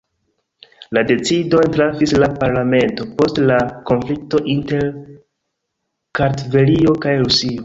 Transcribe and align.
La 0.97 1.01
decidon 1.09 1.73
trafis 1.75 2.15
la 2.23 2.29
parlamento 2.45 3.07
post 3.19 3.43
la 3.51 3.59
konflikto 3.91 4.43
inter 4.55 4.87
Kartvelio 6.23 6.97
kaj 7.07 7.17
Rusio. 7.23 7.59